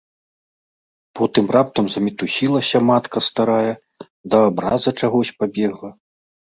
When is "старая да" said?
3.29-4.37